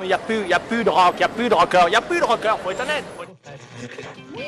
[0.00, 1.82] Il n'y a, plus- y a plus de rock, il n'y a plus de rocker,
[1.86, 3.04] il n'y a plus de rocker, faut être honnête.
[3.16, 4.42] faut être-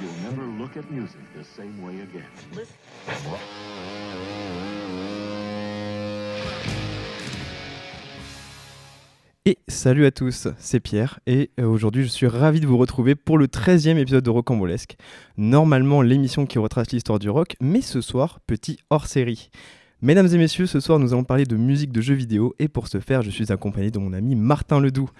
[0.00, 2.24] You'll never look at music the same way again.
[2.56, 2.66] Et
[9.78, 13.38] salut à tous, c'est Pierre et euh, aujourd'hui je suis ravi de vous retrouver pour
[13.38, 14.96] le 13e épisode de Rocambolesque.
[15.36, 19.50] Normalement l'émission qui retrace l'histoire du rock, mais ce soir, petit hors-série.
[20.02, 22.88] Mesdames et messieurs, ce soir nous allons parler de musique de jeux vidéo et pour
[22.88, 25.10] ce faire je suis accompagné de mon ami Martin Ledoux.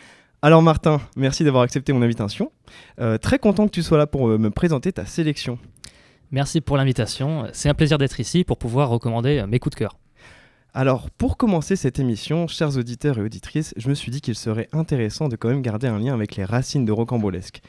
[0.42, 2.50] Alors Martin, merci d'avoir accepté mon invitation.
[3.00, 5.60] Euh, très content que tu sois là pour euh, me présenter ta sélection.
[6.32, 7.46] Merci pour l'invitation.
[7.52, 9.96] C'est un plaisir d'être ici pour pouvoir recommander mes coups de cœur.
[10.80, 14.68] Alors, pour commencer cette émission, chers auditeurs et auditrices, je me suis dit qu'il serait
[14.70, 17.62] intéressant de quand même garder un lien avec les racines de Rocambolesque.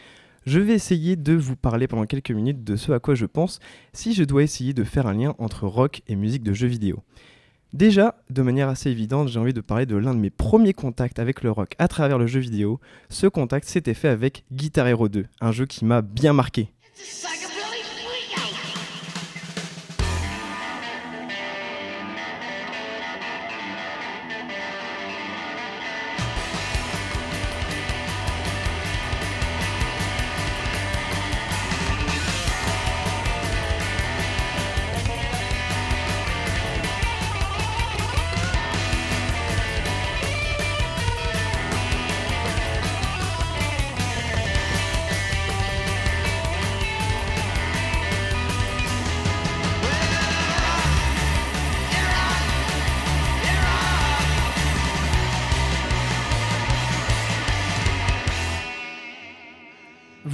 [0.45, 3.61] Je vais essayer de vous parler pendant quelques minutes de ce à quoi je pense
[3.93, 7.01] si je dois essayer de faire un lien entre rock et musique de jeux vidéo.
[7.73, 11.17] Déjà, de manière assez évidente, j'ai envie de parler de l'un de mes premiers contacts
[11.17, 12.79] avec le rock à travers le jeu vidéo.
[13.09, 16.71] Ce contact s'était fait avec Guitar Hero 2, un jeu qui m'a bien marqué.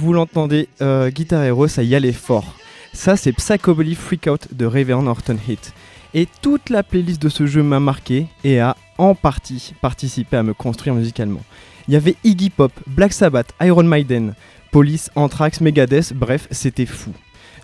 [0.06, 2.54] Vous l'entendez, euh, Guitar Hero, ça y allait fort.
[2.92, 5.72] Ça, c'est Psychobilly Freakout de Raven Horton Hit.
[6.14, 10.44] Et toute la playlist de ce jeu m'a marqué et a en partie participé à
[10.44, 11.42] me construire musicalement.
[11.88, 14.34] Il y avait Iggy Pop, Black Sabbath, Iron Maiden,
[14.70, 17.10] Police, Anthrax, Megadeth, bref, c'était fou.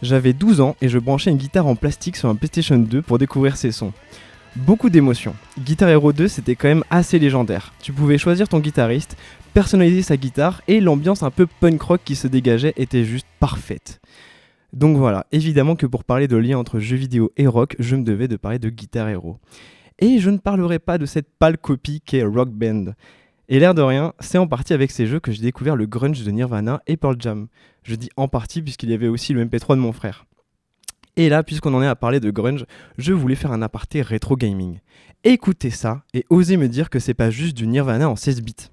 [0.03, 3.20] J'avais 12 ans et je branchais une guitare en plastique sur un PlayStation 2 pour
[3.20, 3.92] découvrir ces sons.
[4.56, 5.34] Beaucoup d'émotions.
[5.59, 7.72] Guitar Hero 2, c'était quand même assez légendaire.
[7.80, 9.16] Tu pouvais choisir ton guitariste,
[9.52, 14.00] personnaliser sa guitare et l'ambiance un peu punk rock qui se dégageait était juste parfaite.
[14.72, 18.04] Donc voilà, évidemment que pour parler de lien entre jeux vidéo et rock, je me
[18.04, 19.38] devais de parler de Guitar Hero.
[19.98, 22.94] Et je ne parlerai pas de cette pâle copie qu'est Rock Band.
[23.48, 26.24] Et l'air de rien, c'est en partie avec ces jeux que j'ai découvert le grunge
[26.24, 27.48] de Nirvana et Pearl Jam.
[27.82, 30.24] Je dis en partie puisqu'il y avait aussi le MP3 de mon frère.
[31.16, 32.64] Et là, puisqu'on en est à parler de grunge,
[32.96, 34.78] je voulais faire un aparté rétro gaming.
[35.24, 38.70] Écoutez ça et osez me dire que c'est pas juste du Nirvana en 16 bits.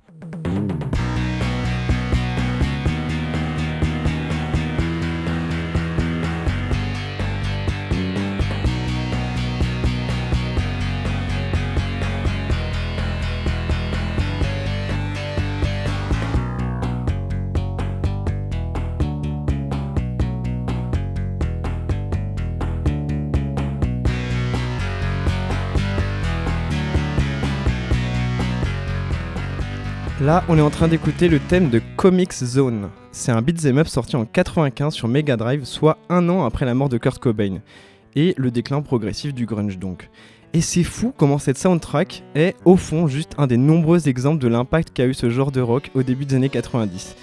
[30.21, 32.89] Là, on est en train d'écouter le thème de Comics Zone.
[33.13, 36.73] C'est un beat'em up sorti en 95 sur Mega Drive, soit un an après la
[36.73, 37.61] mort de Kurt Cobain.
[38.17, 40.09] Et le déclin progressif du grunge donc.
[40.51, 44.49] Et c'est fou comment cette soundtrack est, au fond, juste un des nombreux exemples de
[44.49, 47.15] l'impact qu'a eu ce genre de rock au début des années 90.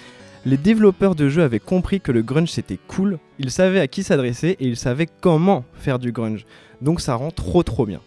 [0.47, 4.01] Les développeurs de jeux avaient compris que le grunge c'était cool, ils savaient à qui
[4.01, 6.47] s'adresser et ils savaient comment faire du grunge.
[6.81, 7.99] Donc ça rend trop trop bien.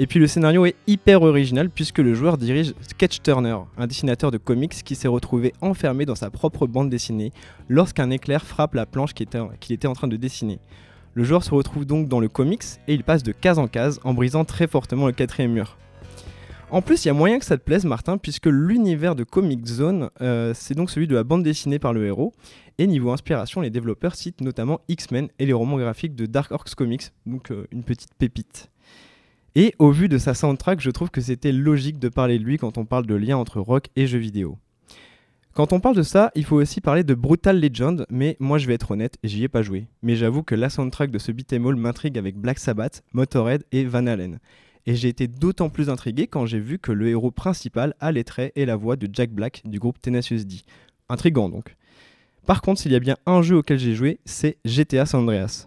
[0.00, 4.30] Et puis le scénario est hyper original puisque le joueur dirige Sketch Turner, un dessinateur
[4.30, 7.32] de comics qui s'est retrouvé enfermé dans sa propre bande dessinée
[7.68, 10.60] lorsqu'un éclair frappe la planche qu'il était, en train de dessiner.
[11.14, 13.98] Le joueur se retrouve donc dans le comics et il passe de case en case
[14.04, 15.76] en brisant très fortement le quatrième mur.
[16.70, 19.66] En plus, il y a moyen que ça te plaise, Martin, puisque l'univers de Comic
[19.66, 22.34] Zone, euh, c'est donc celui de la bande dessinée par le héros.
[22.76, 26.74] Et niveau inspiration, les développeurs citent notamment X-Men et les romans graphiques de Dark Horse
[26.74, 28.70] Comics, donc euh, une petite pépite.
[29.60, 32.58] Et au vu de sa soundtrack, je trouve que c'était logique de parler de lui
[32.58, 34.56] quand on parle de lien entre rock et jeux vidéo.
[35.52, 38.68] Quand on parle de ça, il faut aussi parler de Brutal Legend, mais moi je
[38.68, 39.88] vais être honnête, j'y ai pas joué.
[40.00, 43.84] Mais j'avoue que la soundtrack de ce beat'em all m'intrigue avec Black Sabbath, Motorhead et
[43.84, 44.38] Van Halen.
[44.86, 48.22] Et j'ai été d'autant plus intrigué quand j'ai vu que le héros principal a les
[48.22, 50.58] traits et la voix de Jack Black du groupe Tenacious D.
[51.08, 51.74] Intrigant donc.
[52.46, 55.66] Par contre, s'il y a bien un jeu auquel j'ai joué, c'est GTA San Andreas.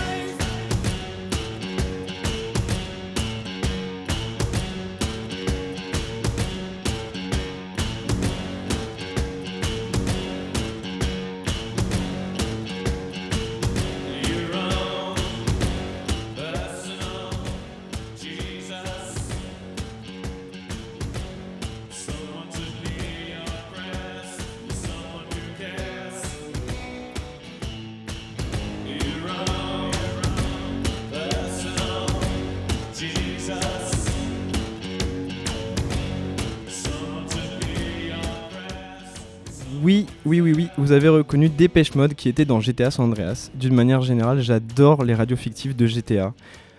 [39.83, 43.49] Oui, oui, oui, oui, vous avez reconnu Dépêche Mode qui était dans GTA San Andreas.
[43.55, 46.33] D'une manière générale, j'adore les radios fictives de GTA.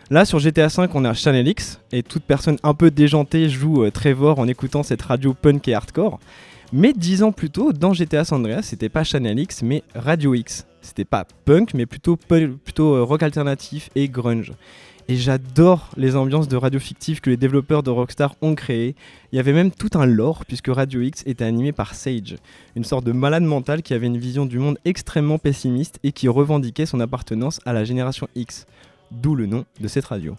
[0.09, 3.83] Là, sur GTA V, on a Channel X, et toute personne un peu déjantée joue
[3.83, 6.21] euh, Trevor en écoutant cette radio punk et hardcore.
[6.73, 10.35] Mais dix ans plus tôt, dans GTA San Andreas, c'était pas Channel X, mais Radio
[10.35, 10.67] X.
[10.81, 14.53] C'était pas punk, mais plutôt, euh, rock alternatif et grunge.
[15.09, 18.95] Et j'adore les ambiances de radio fictives que les développeurs de Rockstar ont créées.
[19.33, 22.37] Il y avait même tout un lore, puisque Radio X était animé par Sage,
[22.77, 26.29] une sorte de malade mental qui avait une vision du monde extrêmement pessimiste et qui
[26.29, 28.67] revendiquait son appartenance à la génération X.
[29.11, 30.37] D'où le nom de cette radio.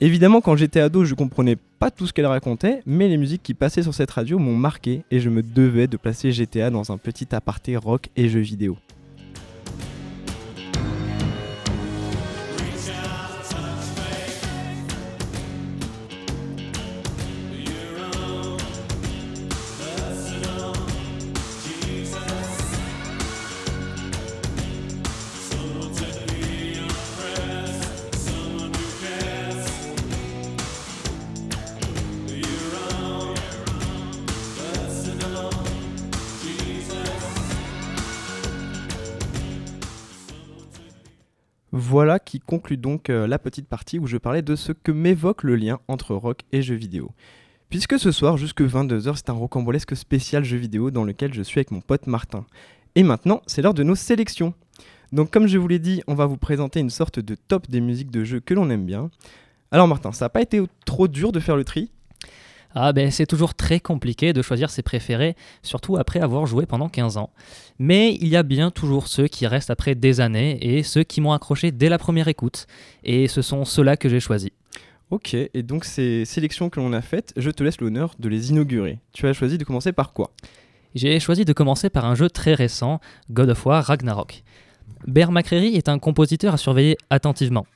[0.00, 3.52] Évidemment, quand j'étais ado, je comprenais pas tout ce qu'elle racontait, mais les musiques qui
[3.52, 6.96] passaient sur cette radio m'ont marqué et je me devais de placer GTA dans un
[6.96, 8.78] petit aparté rock et jeux vidéo.
[42.30, 45.56] Qui conclut donc euh, la petite partie où je parlais de ce que m'évoque le
[45.56, 47.10] lien entre rock et jeux vidéo.
[47.70, 51.58] Puisque ce soir, jusque 22h, c'est un rocambolesque spécial jeux vidéo dans lequel je suis
[51.58, 52.46] avec mon pote Martin.
[52.94, 54.54] Et maintenant, c'est l'heure de nos sélections.
[55.10, 57.80] Donc comme je vous l'ai dit, on va vous présenter une sorte de top des
[57.80, 59.10] musiques de jeux que l'on aime bien.
[59.72, 61.90] Alors Martin, ça n'a pas été trop dur de faire le tri?
[62.74, 66.88] Ah ben c'est toujours très compliqué de choisir ses préférés, surtout après avoir joué pendant
[66.88, 67.30] 15 ans.
[67.78, 71.20] Mais il y a bien toujours ceux qui restent après des années et ceux qui
[71.20, 72.66] m'ont accroché dès la première écoute.
[73.02, 74.50] Et ce sont ceux-là que j'ai choisis.
[75.10, 78.50] Ok, et donc ces sélections que l'on a faites, je te laisse l'honneur de les
[78.50, 79.00] inaugurer.
[79.12, 80.30] Tu as choisi de commencer par quoi?
[80.94, 83.00] J'ai choisi de commencer par un jeu très récent,
[83.30, 84.44] God of War Ragnarok.
[85.06, 87.66] Bear McCreary est un compositeur à surveiller attentivement.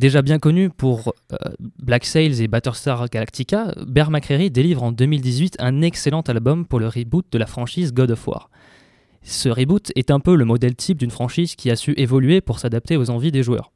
[0.00, 1.36] Déjà bien connu pour euh,
[1.78, 6.88] Black Sails et Battlestar Galactica, Bear McCreary délivre en 2018 un excellent album pour le
[6.88, 8.48] reboot de la franchise God of War.
[9.20, 12.60] Ce reboot est un peu le modèle type d'une franchise qui a su évoluer pour
[12.60, 13.72] s'adapter aux envies des joueurs.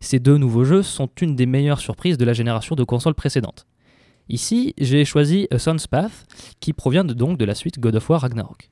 [0.00, 3.66] Ces deux nouveaux jeux sont une des meilleures surprises de la génération de consoles précédentes.
[4.30, 6.24] Ici, j'ai choisi A Son's Path,
[6.58, 8.70] qui provient donc de la suite God of War Ragnarok.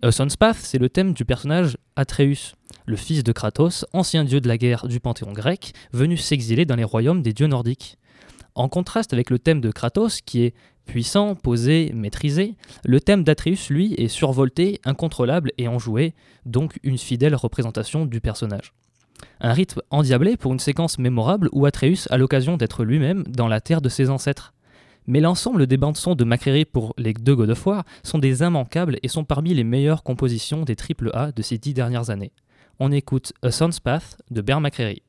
[0.00, 2.54] A Son's Path, c'est le thème du personnage Atreus,
[2.92, 6.76] le fils de Kratos, ancien dieu de la guerre du panthéon grec, venu s'exiler dans
[6.76, 7.96] les royaumes des dieux nordiques.
[8.54, 10.54] En contraste avec le thème de Kratos, qui est
[10.84, 12.54] puissant, posé, maîtrisé,
[12.84, 16.12] le thème d'Atreus, lui, est survolté, incontrôlable et enjoué,
[16.44, 18.74] donc une fidèle représentation du personnage.
[19.40, 23.62] Un rythme endiablé pour une séquence mémorable où Atreus a l'occasion d'être lui-même dans la
[23.62, 24.52] terre de ses ancêtres.
[25.06, 27.56] Mais l'ensemble des bandes-sons de McCreary pour les deux God
[28.02, 32.10] sont des immanquables et sont parmi les meilleures compositions des AAA de ces dix dernières
[32.10, 32.32] années.
[32.78, 35.02] On écoute A Son's Path de Bear McCreary.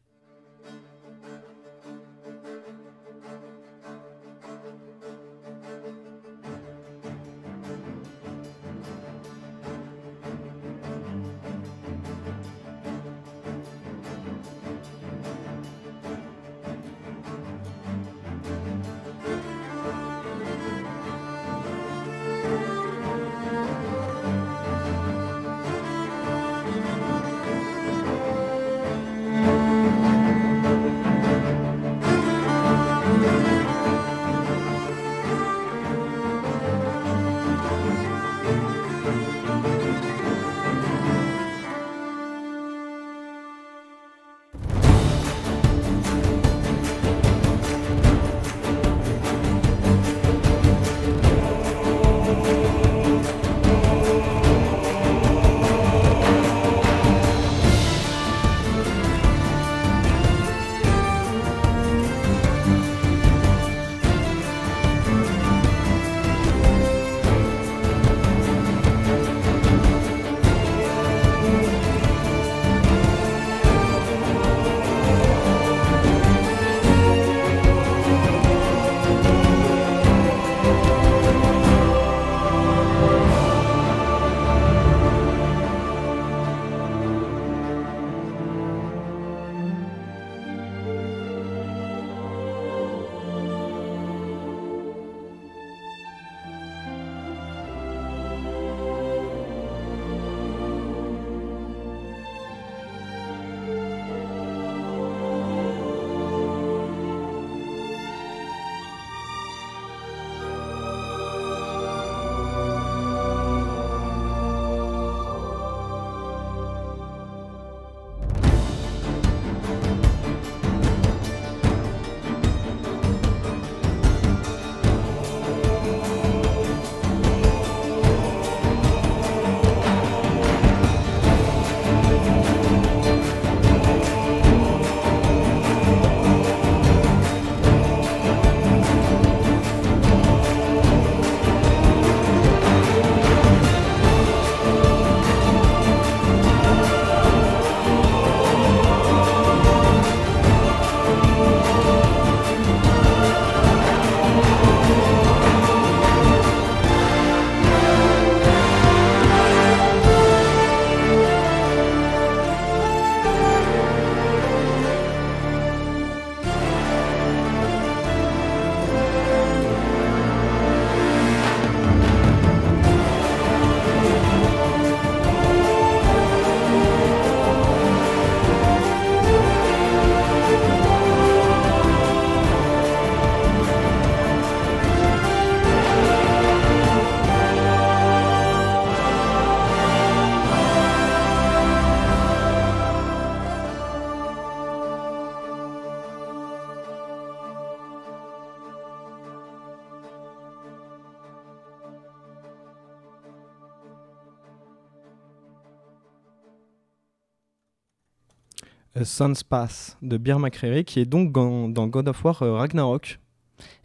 [209.04, 212.54] A Sun's Pass de Bear McCreary, qui est donc dans, dans God of War euh,
[212.54, 213.20] Ragnarok.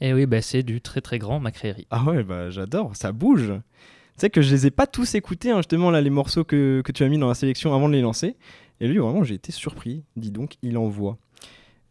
[0.00, 1.88] Et oui, bah, c'est du très très grand McCreary.
[1.90, 3.48] Ah ouais, bah j'adore, ça bouge.
[3.48, 6.82] Tu sais que je les ai pas tous écoutés, hein, justement, là, les morceaux que,
[6.84, 8.36] que tu as mis dans la sélection avant de les lancer.
[8.80, 10.04] Et lui, vraiment, j'ai été surpris.
[10.14, 11.18] Dis donc, il envoie.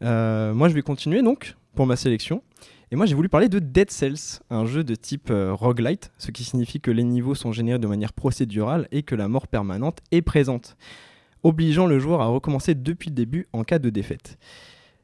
[0.02, 2.42] Euh, moi, je vais continuer donc pour ma sélection.
[2.90, 6.30] Et moi, j'ai voulu parler de Dead Cells, un jeu de type euh, roguelite, ce
[6.30, 9.98] qui signifie que les niveaux sont générés de manière procédurale et que la mort permanente
[10.12, 10.78] est présente,
[11.42, 14.38] obligeant le joueur à recommencer depuis le début en cas de défaite.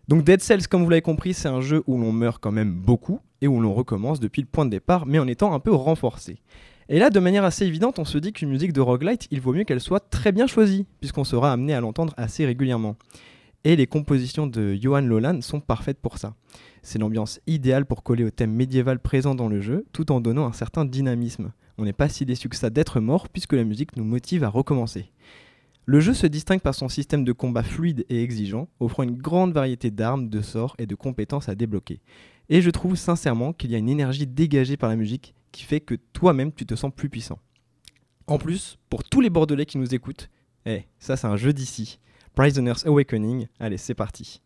[0.09, 2.75] Donc Dead Cells, comme vous l'avez compris, c'est un jeu où l'on meurt quand même
[2.75, 5.73] beaucoup et où l'on recommence depuis le point de départ, mais en étant un peu
[5.73, 6.39] renforcé.
[6.91, 9.55] Et là, de manière assez évidente, on se dit qu'une musique de roguelite, il vaut
[9.55, 12.97] mieux qu'elle soit très bien choisie, puisqu'on sera amené à l'entendre assez régulièrement.
[13.65, 16.35] Et les compositions de Johan Lolan sont parfaites pour ça.
[16.83, 20.45] C'est l'ambiance idéale pour coller au thème médiéval présent dans le jeu, tout en donnant
[20.45, 21.53] un certain dynamisme.
[21.79, 24.51] On n'est pas si déçu que ça d'être mort, puisque la musique nous motive à
[24.51, 25.11] recommencer.
[25.87, 29.53] Le jeu se distingue par son système de combat fluide et exigeant, offrant une grande
[29.53, 32.01] variété d'armes, de sorts et de compétences à débloquer.
[32.49, 35.81] Et je trouve sincèrement qu'il y a une énergie dégagée par la musique qui fait
[35.81, 37.39] que toi-même tu te sens plus puissant.
[38.27, 40.31] En plus, pour tous les Bordelais qui nous écoutent,
[40.65, 42.01] eh, ça c'est un jeu d'ici.
[42.35, 44.41] Prisoner's Awakening, allez c'est parti.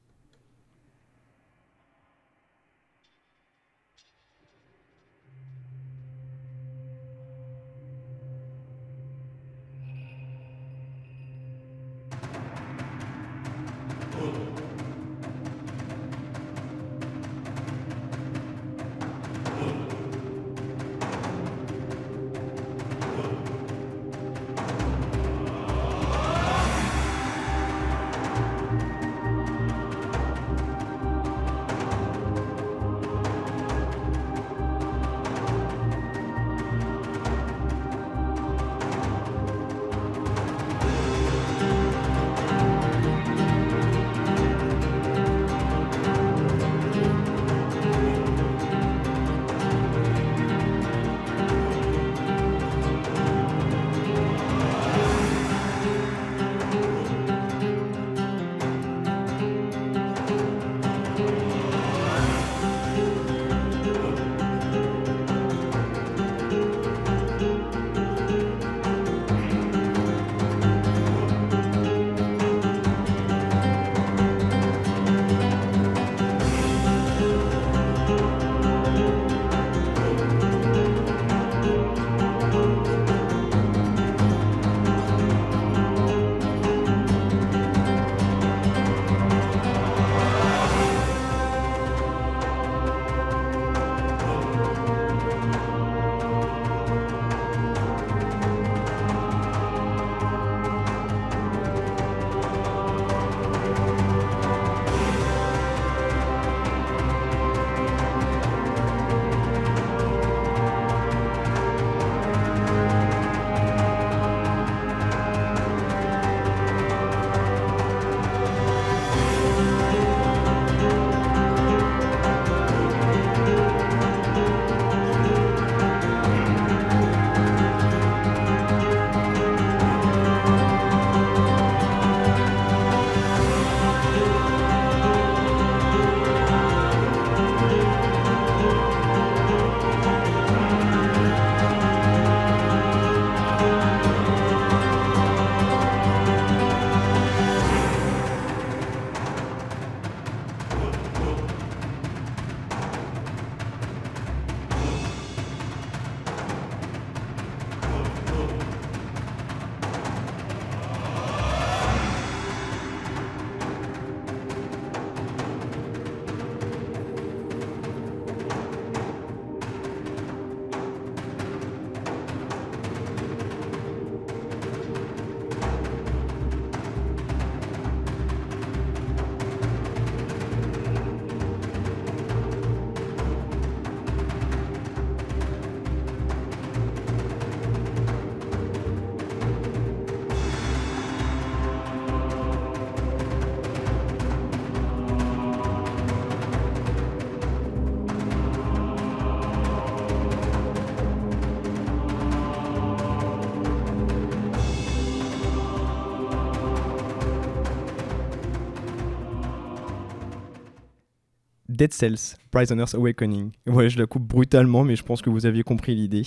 [211.78, 213.52] Dead Cells, Prisoner's Awakening.
[213.68, 216.26] Ouais, je la coupe brutalement, mais je pense que vous aviez compris l'idée.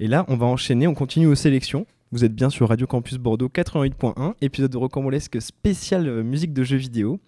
[0.00, 1.86] Et là, on va enchaîner, on continue aux sélections.
[2.10, 6.62] Vous êtes bien sur Radio Campus Bordeaux 88.1, épisode de Rocambolesque spécial euh, musique de
[6.62, 7.20] jeux vidéo.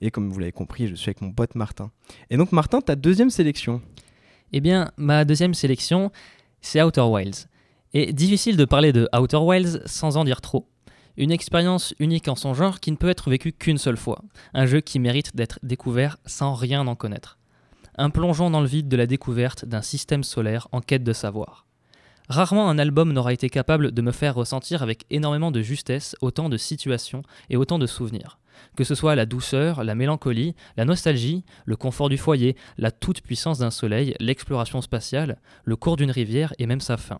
[0.00, 1.92] Et comme vous l'avez compris, je suis avec mon pote Martin.
[2.30, 3.80] Et donc Martin, ta deuxième sélection.
[4.52, 6.10] Eh bien, ma deuxième sélection,
[6.60, 7.46] c'est Outer Wilds.
[7.94, 10.66] Et difficile de parler de Outer Wilds sans en dire trop.
[11.18, 14.22] Une expérience unique en son genre qui ne peut être vécue qu'une seule fois.
[14.54, 17.38] Un jeu qui mérite d'être découvert sans rien en connaître.
[17.96, 21.66] Un plongeon dans le vide de la découverte d'un système solaire en quête de savoir.
[22.28, 26.48] Rarement un album n'aura été capable de me faire ressentir avec énormément de justesse autant
[26.48, 28.38] de situations et autant de souvenirs.
[28.76, 33.58] Que ce soit la douceur, la mélancolie, la nostalgie, le confort du foyer, la toute-puissance
[33.58, 37.18] d'un soleil, l'exploration spatiale, le cours d'une rivière et même sa fin.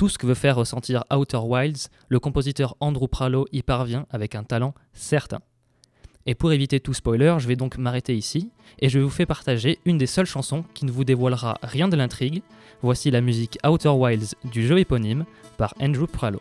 [0.00, 4.34] Tout ce que veut faire ressentir Outer Wilds, le compositeur Andrew Pralo y parvient avec
[4.34, 5.40] un talent certain.
[6.24, 9.78] Et pour éviter tout spoiler, je vais donc m'arrêter ici et je vous faire partager
[9.84, 12.40] une des seules chansons qui ne vous dévoilera rien de l'intrigue.
[12.80, 15.26] Voici la musique Outer Wilds du jeu éponyme
[15.58, 16.38] par Andrew Pralo.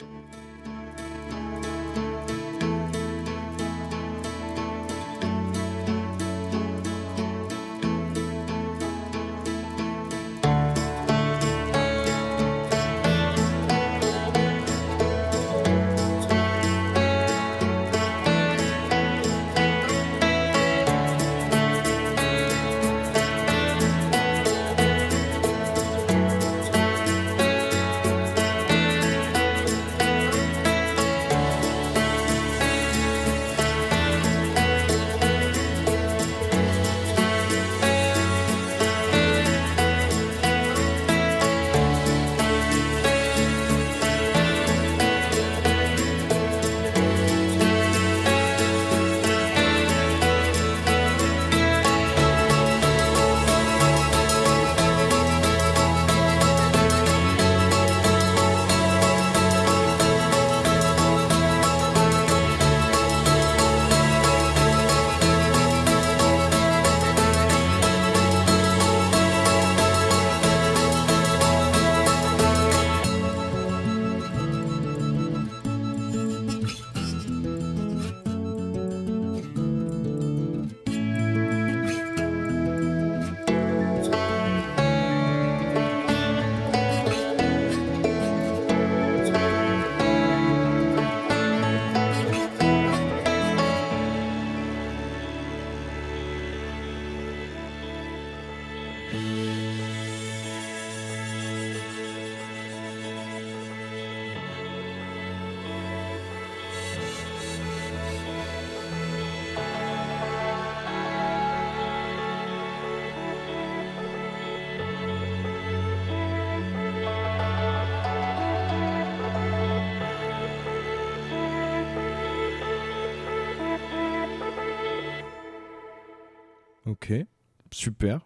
[127.79, 128.19] Super.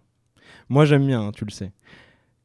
[0.70, 1.72] Moi j'aime bien, hein, tu le sais.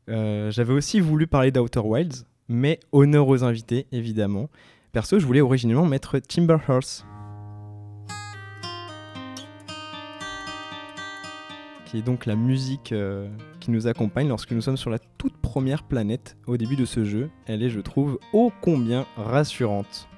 [0.09, 4.49] Euh, J'avais aussi voulu parler d'Outer Wilds, mais honneur aux invités, évidemment.
[4.93, 7.05] Perso, je voulais originellement mettre Timber Horse.
[11.87, 13.29] Qui est donc la musique euh,
[13.61, 17.05] qui nous accompagne lorsque nous sommes sur la toute première planète au début de ce
[17.05, 17.31] jeu.
[17.47, 20.09] Elle est, je trouve, ô combien rassurante.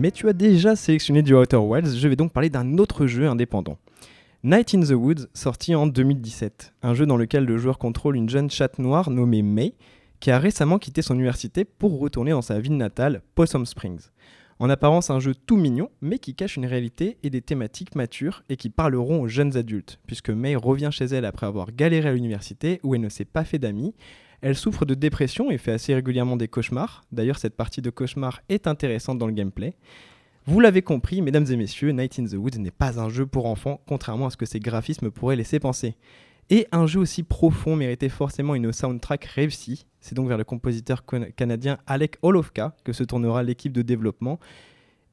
[0.00, 3.28] Mais tu as déjà sélectionné du Outer Wilds, je vais donc parler d'un autre jeu
[3.28, 3.76] indépendant.
[4.42, 8.30] Night in the Woods, sorti en 2017, un jeu dans lequel le joueur contrôle une
[8.30, 9.74] jeune chatte noire nommée May,
[10.18, 14.08] qui a récemment quitté son université pour retourner dans sa ville natale, Possum Springs.
[14.58, 18.42] En apparence un jeu tout mignon, mais qui cache une réalité et des thématiques matures
[18.48, 22.14] et qui parleront aux jeunes adultes, puisque May revient chez elle après avoir galéré à
[22.14, 23.92] l'université où elle ne s'est pas fait d'amis,
[24.42, 27.02] elle souffre de dépression et fait assez régulièrement des cauchemars.
[27.12, 29.74] D'ailleurs, cette partie de cauchemar est intéressante dans le gameplay.
[30.46, 33.46] Vous l'avez compris, mesdames et messieurs, Night in the Woods n'est pas un jeu pour
[33.46, 35.96] enfants, contrairement à ce que ses graphismes pourraient laisser penser.
[36.48, 39.86] Et un jeu aussi profond méritait forcément une soundtrack réussie.
[40.00, 41.04] C'est donc vers le compositeur
[41.36, 44.40] canadien Alec Olovka que se tournera l'équipe de développement.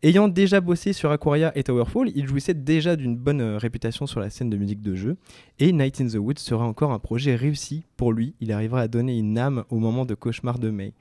[0.04, 4.20] Ayant déjà bossé sur Aquaria et Towerfall, il jouissait déjà d'une bonne euh, réputation sur
[4.20, 5.18] la scène de musique de jeu.
[5.58, 8.36] Et Night in the Woods sera encore un projet réussi pour lui.
[8.40, 10.94] Il arrivera à donner une âme au moment de cauchemar de May.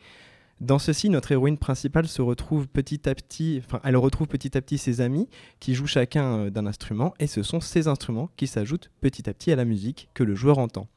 [0.62, 4.62] Dans ceci, notre héroïne principale se retrouve petit à petit, enfin, elle retrouve petit à
[4.62, 5.28] petit ses amis
[5.61, 9.35] qui jouent chacun euh, d'un instrument et ce sont ces instruments qui s'ajoutent petit à
[9.35, 10.88] petit à la musique que le joueur entend.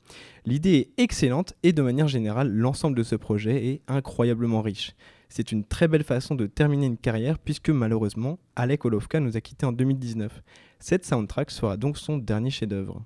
[0.45, 4.95] L'idée est excellente et de manière générale, l'ensemble de ce projet est incroyablement riche.
[5.29, 9.41] C'est une très belle façon de terminer une carrière puisque malheureusement, Alec Olovka nous a
[9.41, 10.41] quittés en 2019.
[10.79, 13.05] Cette soundtrack sera donc son dernier chef-d'œuvre.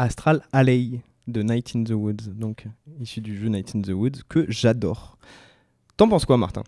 [0.00, 2.64] Astral Alley de Night in the Woods, donc
[3.00, 5.18] issu du jeu Night in the Woods, que j'adore.
[5.98, 6.62] T'en penses quoi, Martin?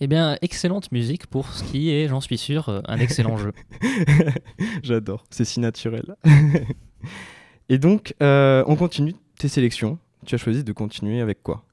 [0.00, 3.54] Eh bien, excellente musique pour ce qui est, j'en suis sûr, un excellent jeu.
[4.82, 6.14] J'adore, c'est si naturel.
[7.70, 9.98] Et donc, euh, on continue tes sélections.
[10.26, 11.64] Tu as choisi de continuer avec quoi?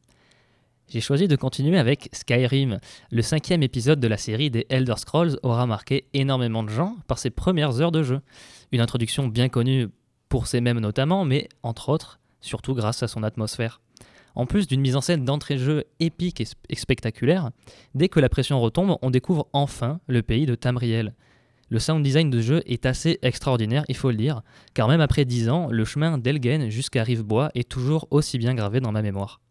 [0.88, 2.80] J'ai choisi de continuer avec Skyrim.
[3.12, 7.20] Le cinquième épisode de la série des Elder Scrolls aura marqué énormément de gens par
[7.20, 8.22] ses premières heures de jeu.
[8.72, 9.90] Une introduction bien connue
[10.30, 13.82] pour ses mêmes notamment, mais entre autres, surtout grâce à son atmosphère.
[14.36, 17.50] En plus d'une mise en scène d'entrée de jeu épique et, sp- et spectaculaire,
[17.96, 21.14] dès que la pression retombe, on découvre enfin le pays de Tamriel.
[21.70, 24.42] Le sound design de jeu est assez extraordinaire, il faut le dire,
[24.74, 28.80] car même après 10 ans, le chemin d'Elgen jusqu'à Rivebois est toujours aussi bien gravé
[28.80, 29.42] dans ma mémoire.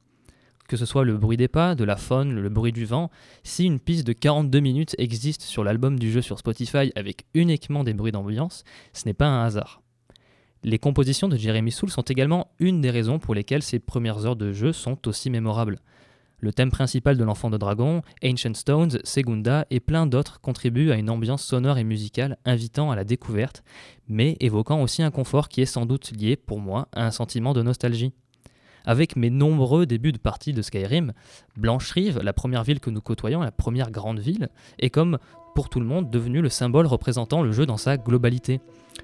[0.69, 3.11] Que ce soit le bruit des pas, de la faune, le bruit du vent,
[3.43, 7.85] si une piste de 42 minutes existe sur l'album du jeu sur Spotify avec uniquement
[7.85, 9.81] des bruits d'ambiance, ce n'est pas un hasard.
[10.65, 14.37] Les compositions de Jeremy Soule sont également une des raisons pour lesquelles ces premières heures
[14.37, 15.79] de jeu sont aussi mémorables.
[16.41, 20.97] Le thème principal de l'enfant de dragon, Ancient Stones, Segunda et plein d'autres contribuent à
[20.97, 23.65] une ambiance sonore et musicale invitant à la découverte,
[24.09, 27.55] mais évoquant aussi un confort qui est sans doute lié, pour moi, à un sentiment
[27.55, 28.13] de nostalgie.
[28.85, 31.13] Avec mes nombreux débuts de partie de Skyrim,
[31.57, 35.19] Blanche-Rive, la première ville que nous côtoyons, la première grande ville, est comme
[35.67, 38.61] tout le monde devenu le symbole représentant le jeu dans sa globalité.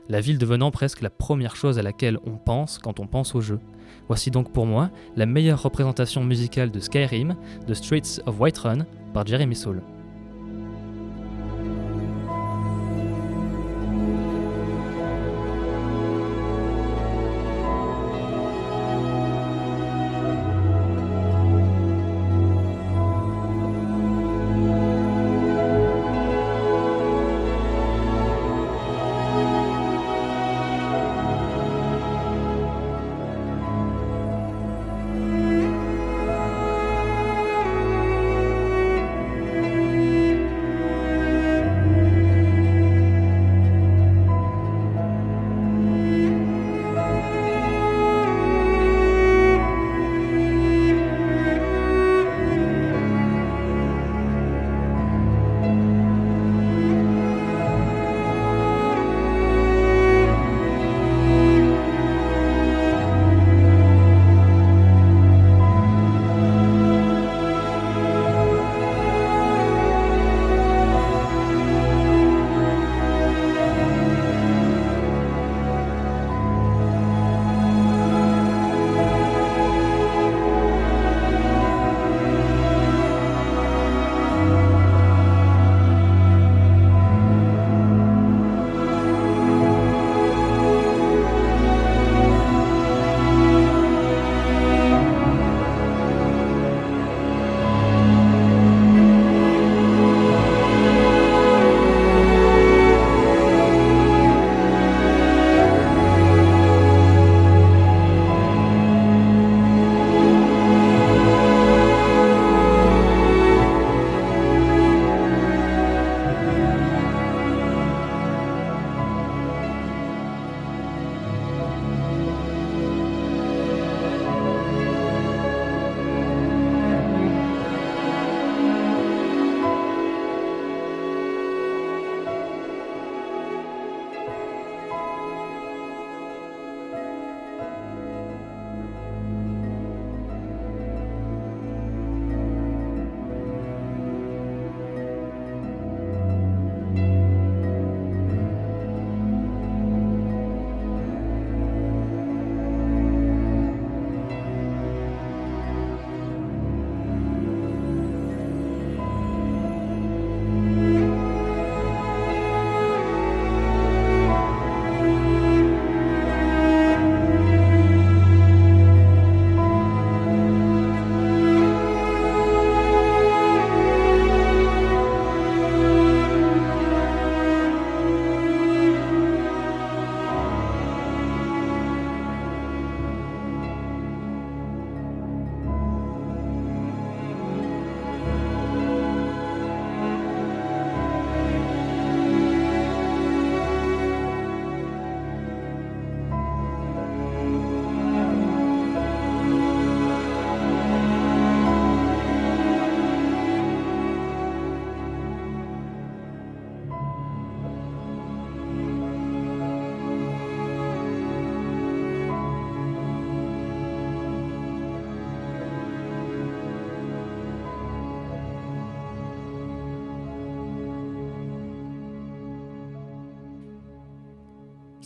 [0.09, 3.40] La ville devenant presque la première chose à laquelle on pense quand on pense au
[3.40, 3.59] jeu.
[4.07, 7.35] Voici donc pour moi la meilleure représentation musicale de Skyrim,
[7.67, 9.83] The Streets of Whiterun, par Jeremy Soule.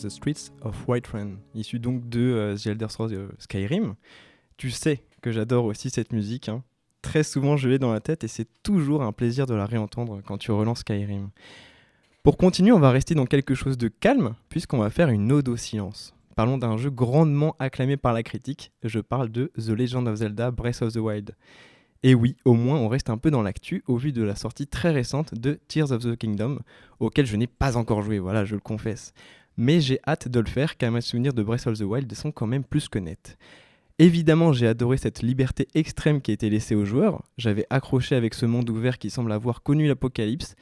[0.01, 3.95] The Streets of Whiterun, issu donc de euh, The Elder Scrolls euh, Skyrim.
[4.57, 6.49] Tu sais que j'adore aussi cette musique.
[6.49, 6.63] hein.
[7.01, 10.21] Très souvent, je l'ai dans la tête et c'est toujours un plaisir de la réentendre
[10.25, 11.29] quand tu relances Skyrim.
[12.23, 15.47] Pour continuer, on va rester dans quelque chose de calme, puisqu'on va faire une ode
[15.47, 16.13] au silence.
[16.35, 18.71] Parlons d'un jeu grandement acclamé par la critique.
[18.83, 21.35] Je parle de The Legend of Zelda Breath of the Wild.
[22.03, 24.67] Et oui, au moins on reste un peu dans l'actu au vu de la sortie
[24.67, 26.59] très récente de Tears of the Kingdom,
[26.99, 29.13] auquel je n'ai pas encore joué, voilà, je le confesse.
[29.61, 32.31] Mais j'ai hâte de le faire car mes souvenirs de Breath of the Wild sont
[32.31, 33.37] quand même plus que nets.
[33.97, 37.21] Évidemment, j'ai adoré cette liberté extrême qui a été laissée aux joueurs.
[37.37, 40.55] J'avais accroché avec ce monde ouvert qui semble avoir connu l'apocalypse.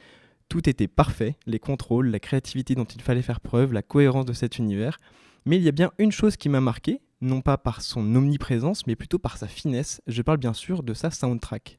[0.48, 4.32] Tout était parfait, les contrôles, la créativité dont il fallait faire preuve, la cohérence de
[4.32, 4.98] cet univers.
[5.46, 8.84] Mais il y a bien une chose qui m'a marqué, non pas par son omniprésence,
[8.88, 10.02] mais plutôt par sa finesse.
[10.08, 11.78] Je parle bien sûr de sa soundtrack.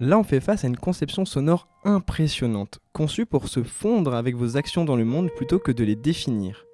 [0.00, 4.56] Là, on fait face à une conception sonore impressionnante, conçue pour se fondre avec vos
[4.56, 6.64] actions dans le monde plutôt que de les définir.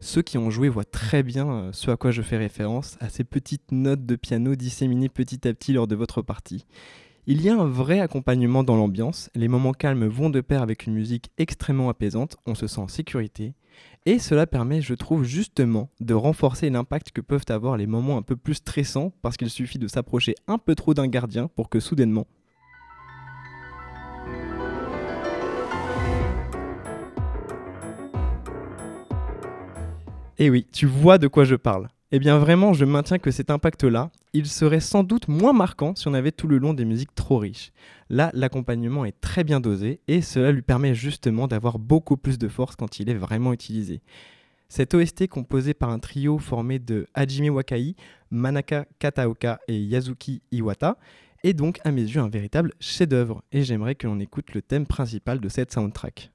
[0.00, 3.10] Ceux qui ont joué voient très bien euh, ce à quoi je fais référence, à
[3.10, 6.64] ces petites notes de piano disséminées petit à petit lors de votre partie.
[7.26, 10.86] Il y a un vrai accompagnement dans l'ambiance, les moments calmes vont de pair avec
[10.86, 13.52] une musique extrêmement apaisante, on se sent en sécurité,
[14.06, 18.22] et cela permet, je trouve, justement de renforcer l'impact que peuvent avoir les moments un
[18.22, 21.78] peu plus stressants, parce qu'il suffit de s'approcher un peu trop d'un gardien pour que
[21.78, 22.26] soudainement
[30.40, 31.88] Et Eh oui, tu vois de quoi je parle.
[32.12, 36.08] Eh bien vraiment, je maintiens que cet impact-là, il serait sans doute moins marquant si
[36.08, 37.72] on avait tout le long des musiques trop riches.
[38.08, 42.48] Là, l'accompagnement est très bien dosé et cela lui permet justement d'avoir beaucoup plus de
[42.48, 44.00] force quand il est vraiment utilisé.
[44.70, 47.94] Cette OST composée par un trio formé de Hajime Wakai,
[48.30, 50.96] Manaka Kataoka et Yazuki Iwata
[51.44, 54.86] est donc à mes yeux un véritable chef-d'œuvre et j'aimerais que l'on écoute le thème
[54.86, 56.32] principal de cette soundtrack.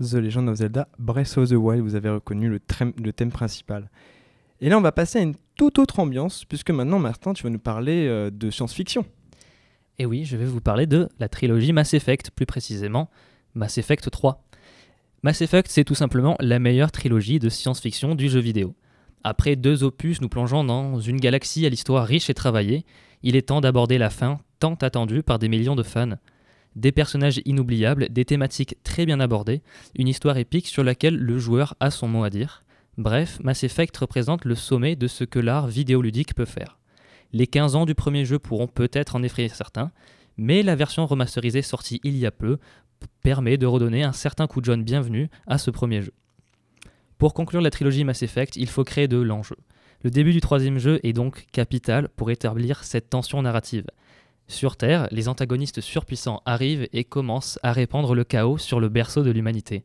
[0.00, 2.58] The Legend of Zelda Breath of the Wild, vous avez reconnu le,
[3.12, 3.90] thème principal.
[4.60, 7.50] Et là, on va passer à une toute autre ambiance, puisque maintenant, Martin, tu vas
[7.50, 9.04] nous parler euh, de science-fiction.
[9.98, 13.10] Et oui, je vais vous parler de la trilogie Mass Effect, plus précisément
[13.54, 14.42] Mass Effect 3.
[15.22, 18.74] Mass Effect, c'est tout simplement la meilleure trilogie de science-fiction du jeu vidéo.
[19.22, 22.86] Après deux opus nous plongeant dans une galaxie à l'histoire riche et travaillée,
[23.22, 26.16] il est temps d'aborder la fin tant attendue par des millions de fans.
[26.76, 29.62] Des personnages inoubliables, des thématiques très bien abordées,
[29.96, 32.64] une histoire épique sur laquelle le joueur a son mot à dire.
[32.96, 36.78] Bref, Mass Effect représente le sommet de ce que l'art vidéoludique peut faire.
[37.32, 39.90] Les 15 ans du premier jeu pourront peut-être en effrayer certains,
[40.36, 42.58] mais la version remasterisée sortie il y a peu
[43.22, 46.12] permet de redonner un certain coup de jaune bienvenu à ce premier jeu.
[47.18, 49.56] Pour conclure la trilogie Mass Effect, il faut créer de l'enjeu.
[50.02, 53.84] Le début du troisième jeu est donc capital pour établir cette tension narrative.
[54.50, 59.22] Sur Terre, les antagonistes surpuissants arrivent et commencent à répandre le chaos sur le berceau
[59.22, 59.84] de l'humanité.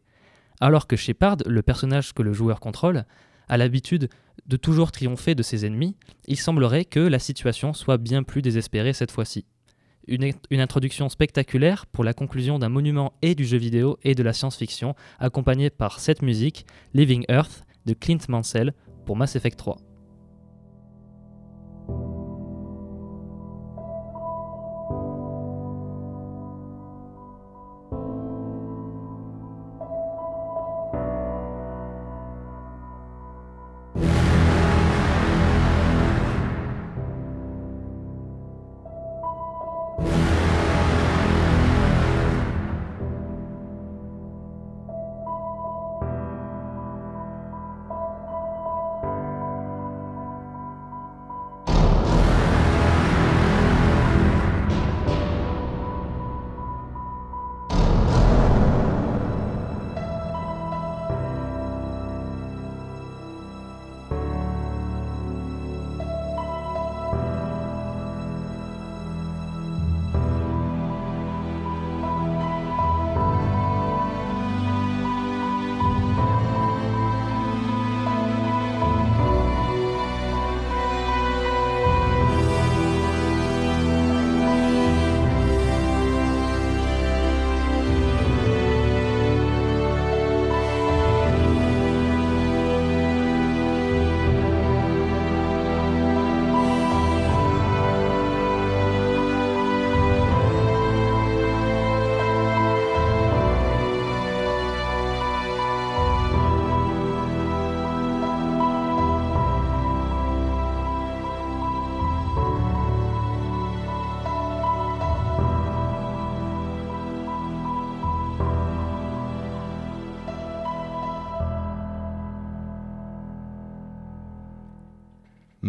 [0.60, 3.06] Alors que Shepard, le personnage que le joueur contrôle,
[3.48, 4.10] a l'habitude
[4.48, 5.96] de toujours triompher de ses ennemis,
[6.26, 9.46] il semblerait que la situation soit bien plus désespérée cette fois-ci.
[10.08, 14.34] Une, introduction spectaculaire pour la conclusion d'un monument et du jeu vidéo et de la
[14.34, 18.74] science-fiction, accompagnée par cette musique, Living Earth, de Clint Mansell,
[19.06, 19.78] pour Mass Effect 3.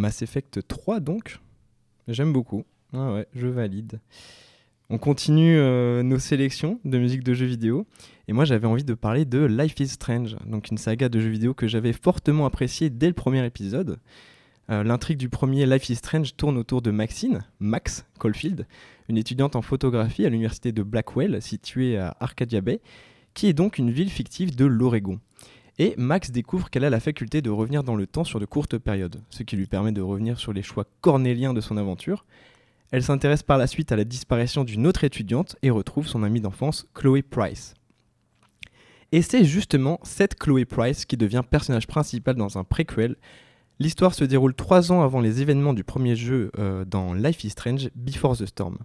[0.07, 1.41] Mass Effect 3 donc.
[2.07, 2.63] J'aime beaucoup.
[2.93, 3.99] Ah je valide.
[4.89, 7.89] On continue euh, nos sélections de musique de jeux vidéo.
[8.29, 11.31] Et moi j'avais envie de parler de Life is Strange, donc une saga de jeux
[11.31, 13.99] vidéo que j'avais fortement appréciée dès le premier épisode.
[14.71, 18.65] Euh, L'intrigue du premier Life is Strange tourne autour de Maxine, Max Caulfield,
[19.09, 22.81] une étudiante en photographie à l'université de Blackwell, située à Arcadia Bay,
[23.35, 25.19] qui est donc une ville fictive de l'Oregon.
[25.79, 28.79] Et Max découvre qu'elle a la faculté de revenir dans le temps sur de courtes
[28.79, 32.25] périodes, ce qui lui permet de revenir sur les choix cornéliens de son aventure.
[32.93, 36.41] Elle s'intéresse par la suite à la disparition d'une autre étudiante et retrouve son amie
[36.41, 37.75] d'enfance, Chloé Price.
[39.13, 43.17] Et c'est justement cette Chloé Price qui devient personnage principal dans un préquel.
[43.79, 47.51] L'histoire se déroule trois ans avant les événements du premier jeu euh, dans Life is
[47.51, 48.79] Strange, Before the Storm.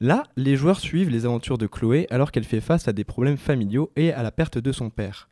[0.00, 3.36] Là, les joueurs suivent les aventures de Chloé alors qu'elle fait face à des problèmes
[3.36, 5.28] familiaux et à la perte de son père.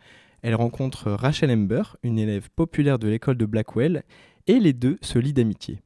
[0.47, 4.05] Elle rencontre Rachel Ember, une élève populaire de l'école de Blackwell,
[4.47, 5.81] et les deux se lient d'amitié.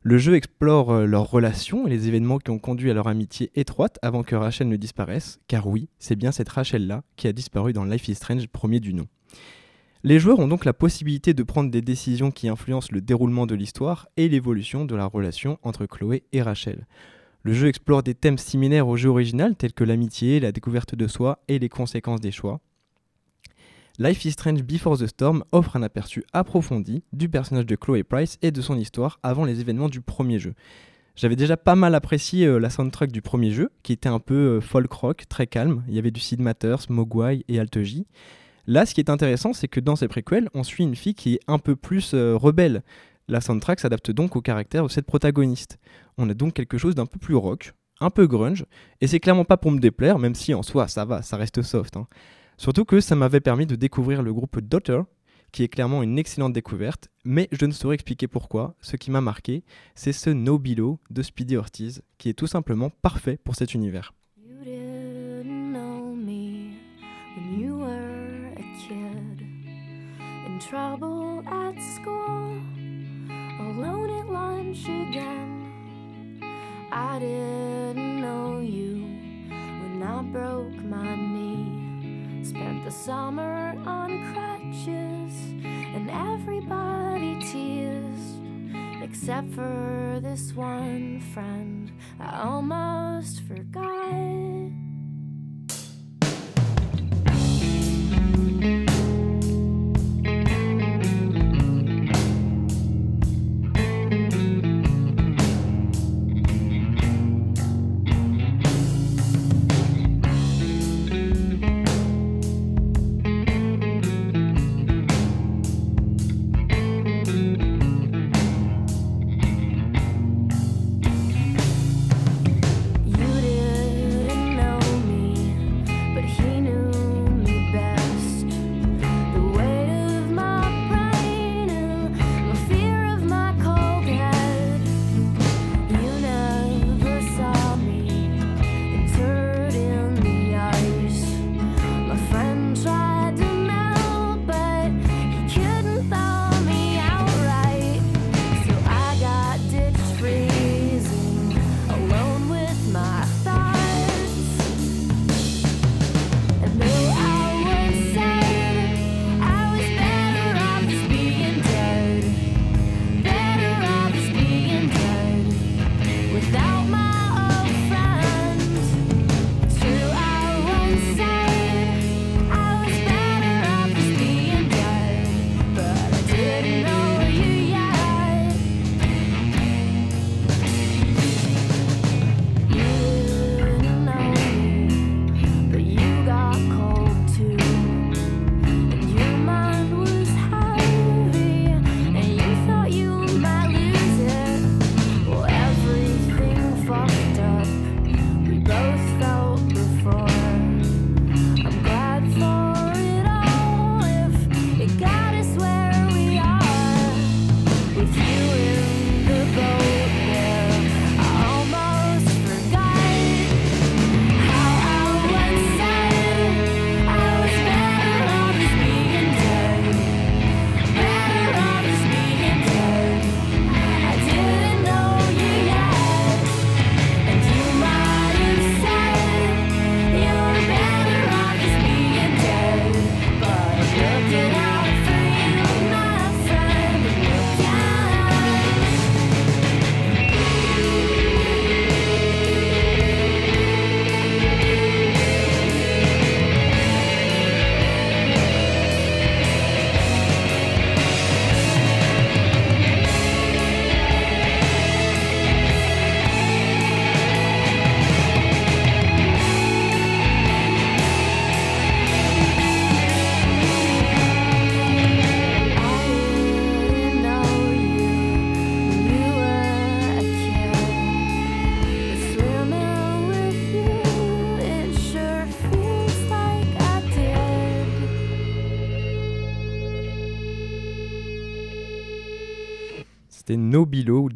[0.00, 3.50] Le jeu explore euh, leurs relations et les événements qui ont conduit à leur amitié
[3.54, 7.74] étroite avant que Rachel ne disparaisse, car oui, c'est bien cette Rachel-là qui a disparu
[7.74, 9.08] dans Life is Strange premier du nom.
[10.04, 13.54] Les joueurs ont donc la possibilité de prendre des décisions qui influencent le déroulement de
[13.54, 16.86] l'histoire et l'évolution de la relation entre Chloé et Rachel.
[17.42, 21.08] Le jeu explore des thèmes similaires au jeu original tels que l'amitié, la découverte de
[21.08, 22.62] soi et les conséquences des choix.
[24.00, 28.38] Life is Strange Before the Storm offre un aperçu approfondi du personnage de Chloé Price
[28.42, 30.54] et de son histoire avant les événements du premier jeu.
[31.16, 34.34] J'avais déjà pas mal apprécié euh, la soundtrack du premier jeu, qui était un peu
[34.34, 35.82] euh, folk rock, très calme.
[35.88, 38.06] Il y avait du Sid Matters, Mogwai et Alt J.
[38.68, 41.34] Là, ce qui est intéressant, c'est que dans ces préquels, on suit une fille qui
[41.34, 42.84] est un peu plus euh, rebelle.
[43.26, 45.76] La soundtrack s'adapte donc au caractère de cette protagoniste.
[46.18, 48.64] On a donc quelque chose d'un peu plus rock, un peu grunge,
[49.00, 51.62] et c'est clairement pas pour me déplaire, même si en soi ça va, ça reste
[51.62, 51.96] soft.
[51.96, 52.06] hein.
[52.58, 55.02] Surtout que ça m'avait permis de découvrir le groupe Daughter,
[55.52, 58.74] qui est clairement une excellente découverte, mais je ne saurais expliquer pourquoi.
[58.80, 59.62] Ce qui m'a marqué,
[59.94, 64.12] c'est ce No Below de Speedy Ortiz, qui est tout simplement parfait pour cet univers.
[82.58, 85.32] Spent the summer on crutches,
[85.94, 88.42] and everybody teased.
[89.00, 94.47] Except for this one friend I almost forgot.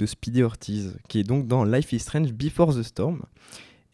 [0.02, 3.22] De Speedy Ortiz, qui est donc dans Life is Strange Before the Storm.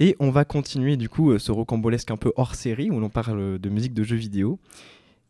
[0.01, 3.11] Et on va continuer du coup euh, ce rocambolesque un peu hors série où l'on
[3.11, 4.59] parle de musique de jeux vidéo.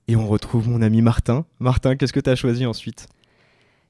[0.07, 1.45] Et on retrouve mon ami Martin.
[1.59, 3.09] Martin, qu'est-ce que tu as choisi ensuite?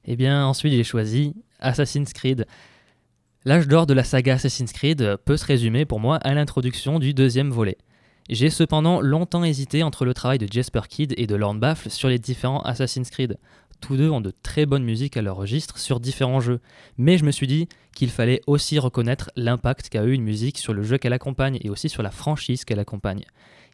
[0.05, 2.47] Eh bien, ensuite, j'ai choisi Assassin's Creed.
[3.45, 7.13] L'âge d'or de la saga Assassin's Creed peut se résumer pour moi à l'introduction du
[7.13, 7.77] deuxième volet.
[8.29, 12.09] J'ai cependant longtemps hésité entre le travail de Jasper Kidd et de Lorne Baffle sur
[12.09, 13.39] les différents Assassin's Creed.
[13.81, 16.59] Tous deux ont de très bonnes musiques à leur registre sur différents jeux,
[16.99, 20.73] mais je me suis dit qu'il fallait aussi reconnaître l'impact qu'a eu une musique sur
[20.73, 23.23] le jeu qu'elle accompagne et aussi sur la franchise qu'elle accompagne.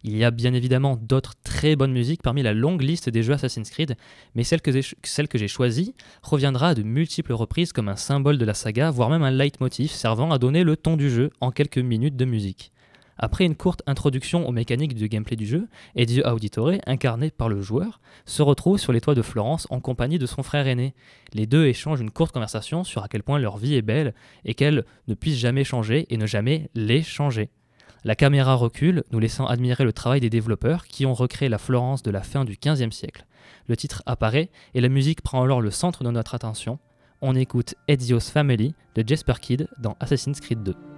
[0.06, 3.34] Il y a bien évidemment d'autres très bonnes musiques parmi la longue liste des jeux
[3.34, 3.98] Assassin's Creed,
[4.36, 8.54] mais celle que j'ai, choisie reviendra à de multiples reprises comme un symbole de la
[8.54, 12.16] saga, voire même un leitmotiv servant à donner le ton du jeu en quelques minutes
[12.16, 12.72] de musique.
[13.18, 17.62] Après une courte introduction aux mécaniques du gameplay du jeu, Ezio Auditore, incarné par le
[17.62, 20.94] joueur, se retrouve sur les toits de Florence en compagnie de son frère aîné.
[21.34, 24.14] Les deux échangent une courte conversation sur à quel point leur vie est belle
[24.44, 27.50] et qu'elle ne puisse jamais changer et ne jamais les changer.
[28.04, 32.04] La caméra recule, nous laissant admirer le travail des développeurs qui ont recréé la Florence
[32.04, 33.26] de la fin du XVe siècle.
[33.68, 36.78] Le titre apparaît et la musique prend alors le centre de notre attention.
[37.22, 40.95] On écoute Ezio's Family de Jasper Kidd dans Assassin's Creed 2.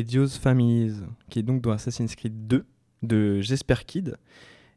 [0.00, 0.94] Et Dio's Families,
[1.28, 2.64] qui est donc dans Assassin's Creed 2
[3.02, 4.16] de Jesper Kid.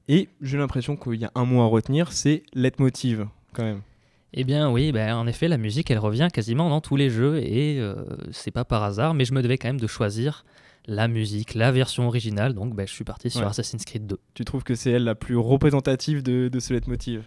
[0.09, 3.81] Et j'ai l'impression qu'il y a un mot à retenir, c'est Leitmotiv, quand même.
[4.33, 7.37] Eh bien oui, ben, en effet, la musique, elle revient quasiment dans tous les jeux
[7.37, 7.95] et euh,
[8.31, 10.43] c'est pas par hasard, mais je me devais quand même de choisir
[10.87, 13.45] la musique, la version originale, donc ben, je suis parti sur Ouais.
[13.47, 14.17] Assassin's Creed 2.
[14.33, 17.23] Tu trouves que c'est elle la plus représentative de, de ce leitmotiv?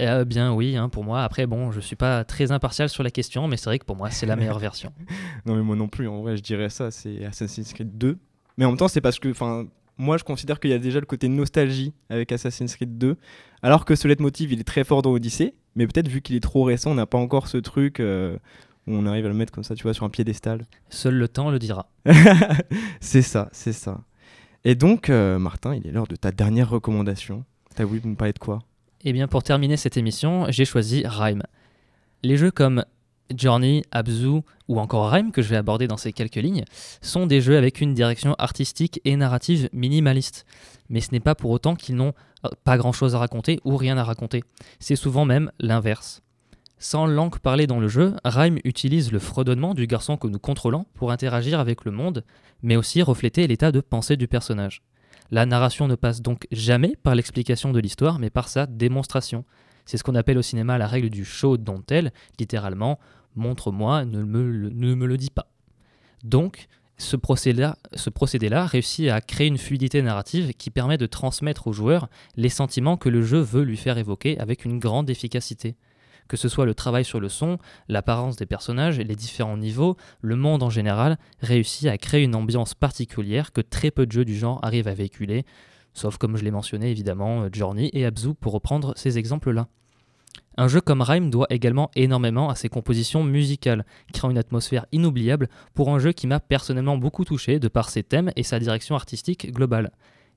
[0.00, 1.22] Eh euh, bien oui, hein, pour moi.
[1.22, 3.96] Après, bon, je suis pas très impartial sur la question, mais c'est vrai que pour
[3.96, 4.92] moi, c'est la meilleure version.
[5.46, 8.18] Non mais moi non plus, en vrai je dirais ça, c'est Assassin's Creed 2.
[8.58, 11.00] Mais en même temps c'est parce que, enfin, moi je considère qu'il y a déjà
[11.00, 13.16] le côté nostalgie avec Assassin's Creed 2,
[13.62, 16.40] alors que ce leitmotiv il est très fort dans Odyssey, mais peut-être vu qu'il est
[16.40, 18.36] trop récent, on n'a pas encore ce truc euh,
[18.86, 20.66] où on arrive à le mettre comme ça, tu vois, sur un piédestal.
[20.90, 21.90] Seul le temps le dira.
[23.00, 24.02] c'est ça, c'est ça.
[24.64, 27.44] Et donc, euh, Martin, il est l'heure de ta dernière recommandation.
[27.74, 28.60] T'as voulu nous parler de quoi?
[29.02, 31.42] Eh bien, pour terminer cette émission, j'ai choisi Rhyme.
[32.22, 32.84] Les jeux comme
[33.34, 36.64] Journey, Abzu ou encore Rhyme, que je vais aborder dans ces quelques lignes,
[37.00, 40.44] sont des jeux avec une direction artistique et narrative minimaliste.
[40.90, 42.12] Mais ce n'est pas pour autant qu'ils n'ont
[42.44, 44.44] euh, pas grand-chose à raconter ou rien à raconter.
[44.80, 46.20] C'est souvent même l'inverse.
[46.78, 50.84] Sans langue parlée dans le jeu, Rhyme utilise le fredonnement du garçon que nous contrôlons
[50.92, 52.22] pour interagir avec le monde,
[52.62, 54.82] mais aussi refléter l'état de pensée du personnage.
[55.30, 59.44] La narration ne passe donc jamais par l'explication de l'histoire, mais par sa démonstration.
[59.86, 62.98] C'est ce qu'on appelle au cinéma la règle du show don't tell, littéralement
[63.36, 64.42] montre-moi, ne me,
[65.06, 65.46] le- dis pas.
[66.24, 66.66] Donc,
[66.98, 71.72] ce procédé-là ce procédé-là réussit à créer une fluidité narrative qui permet de transmettre au
[71.72, 75.76] joueur les sentiments que le jeu veut lui faire évoquer avec une grande efficacité.
[76.30, 77.58] Que ce soit le travail sur le son,
[77.88, 82.72] l'apparence des personnages, les différents niveaux, le monde en général réussit à créer une ambiance
[82.74, 85.44] particulière que très peu de jeux du genre arrivent à véhiculer,
[85.92, 89.66] sauf comme je l'ai mentionné évidemment, euh, Journey et Abzu pour reprendre ces exemples-là.
[90.56, 95.48] Un jeu comme Rhyme doit également énormément à ses compositions musicales, créant une atmosphère inoubliable
[95.74, 98.94] pour un jeu qui m'a personnellement beaucoup touché de par ses thèmes et sa direction
[98.94, 99.90] artistique globale.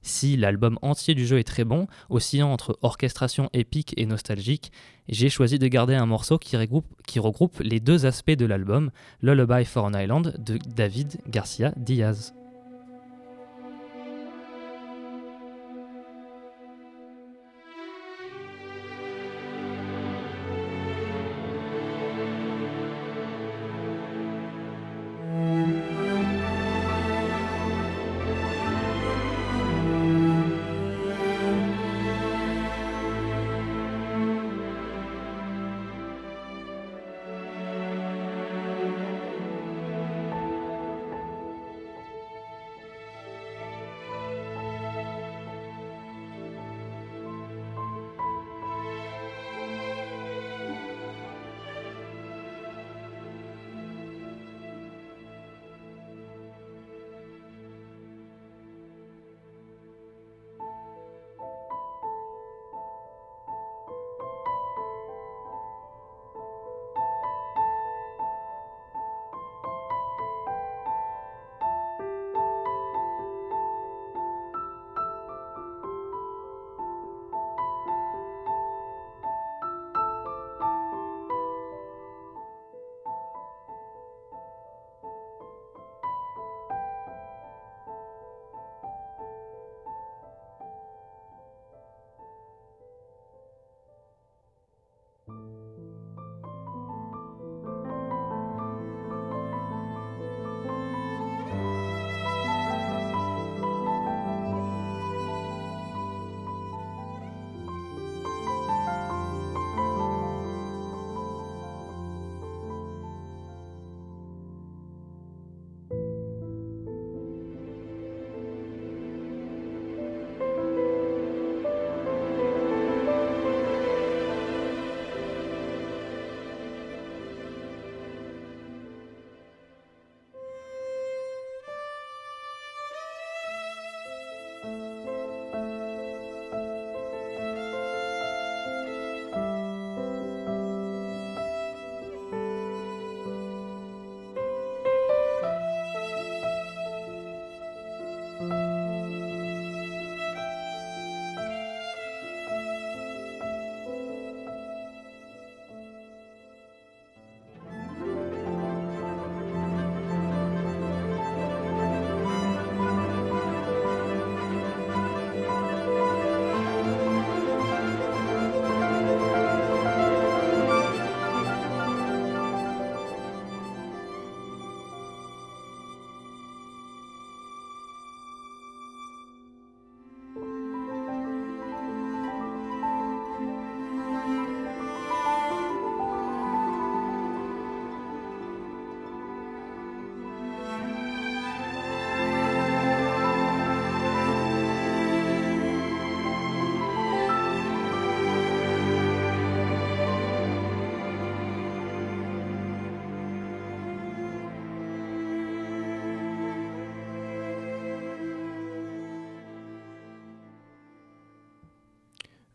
[0.04, 4.72] Si l'album entier du jeu est très bon, oscillant entre orchestration épique et nostalgique,
[5.08, 8.91] j'ai choisi de garder un morceau qui regroupe, les deux aspects de l'album,
[9.22, 12.34] Lullaby for an Island de David Garcia Diaz.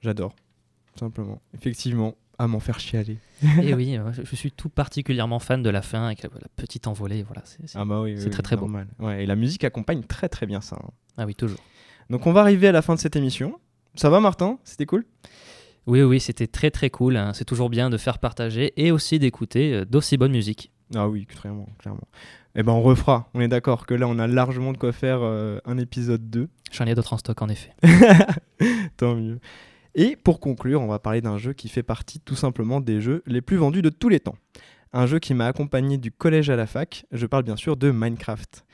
[0.09, 0.35] J'adore.
[0.99, 1.39] Simplement.
[1.55, 3.19] Effectivement, à m'en faire chialer.
[3.63, 6.87] Et oui, euh, je, suis tout particulièrement fan de la fin avec la, la petite
[6.87, 7.23] envolée.
[7.25, 8.71] Voilà, c'est, Ah bah oui, oui, très, très beau.
[8.99, 10.77] Ouais, et la musique accompagne très très bien ça.
[10.83, 10.91] hein.
[11.19, 11.59] Ah oui, toujours.
[12.09, 13.61] Donc on va arriver à la fin de cette émission.
[13.97, 14.59] Ça va Martin?
[14.65, 15.05] C'était cool?
[15.87, 17.17] Oui, oui, c'était très très cool.
[17.19, 17.33] hein.
[17.35, 20.73] C'est toujours bien de faire partager et aussi d'écouter euh, d'aussi bonne musique.
[20.95, 22.09] Ah oui, clairement, clairement.
[22.55, 25.19] Eh ben on refera, on est d'accord que là on a largement de quoi faire
[25.23, 26.49] euh, un épisode 2.
[26.73, 27.73] J'en ai d'autres en stock en effet.
[28.97, 29.39] Tant mieux.
[30.01, 33.25] Et pour conclure, on va parler d'un jeu qui fait partie tout simplement des jeux
[33.27, 34.37] les plus vendus de tous les temps.
[34.93, 37.91] Un jeu qui m'a accompagné du collège à la fac, je parle bien sûr de
[37.91, 38.65] Minecraft.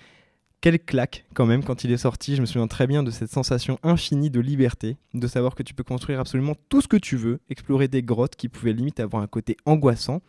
[0.60, 3.30] Quelle claque quand même quand il est sorti, je me souviens très bien de cette
[3.30, 7.16] sensation infinie de liberté, de savoir que tu peux construire absolument tout ce que tu
[7.16, 10.20] veux, explorer des grottes qui pouvaient limite avoir un côté angoissant.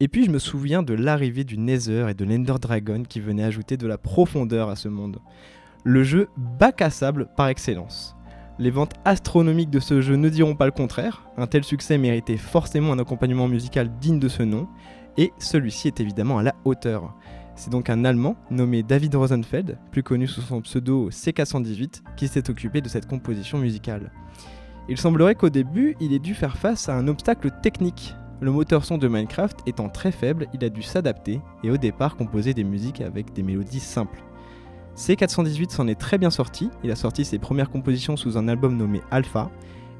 [0.00, 3.44] Et puis je me souviens de l'arrivée du Nether et de l'Ender Dragon qui venaient
[3.44, 5.20] ajouter de la profondeur à ce monde.
[5.84, 8.16] Le jeu bac à sable par excellence.
[8.60, 11.28] Les ventes astronomiques de ce jeu ne diront pas le contraire.
[11.36, 14.68] Un tel succès méritait forcément un accompagnement musical digne de ce nom,
[15.16, 17.16] et celui-ci est évidemment à la hauteur.
[17.56, 22.48] C'est donc un Allemand nommé David Rosenfeld, plus connu sous son pseudo CK118, qui s'est
[22.48, 24.12] occupé de cette composition musicale.
[24.88, 28.14] Il semblerait qu'au début, il ait dû faire face à un obstacle technique.
[28.40, 32.16] Le moteur son de Minecraft étant très faible, il a dû s'adapter et au départ
[32.16, 34.22] composer des musiques avec des mélodies simples.
[34.96, 38.76] C418 s'en est très bien sorti, il a sorti ses premières compositions sous un album
[38.76, 39.50] nommé Alpha,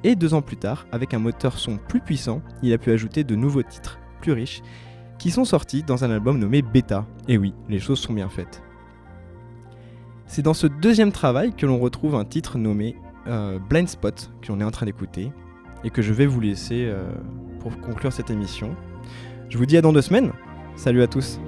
[0.05, 3.24] et deux ans plus tard, avec un moteur son plus puissant, il a pu ajouter
[3.24, 4.62] de nouveaux titres, plus riches,
[5.18, 7.07] qui sont sortis dans un album nommé Beta.
[7.28, 8.62] Et oui, les choses sont bien faites.
[10.26, 14.53] C'est dans ce deuxième travail que l'on retrouve un titre nommé euh, Blind Spot, que
[14.53, 15.32] l'on est en train d'écouter,
[15.82, 17.11] et que je vais vous laisser euh,
[17.61, 18.76] pour conclure cette émission.
[19.49, 20.32] Je vous dis à dans deux semaines,
[20.76, 21.40] salut à tous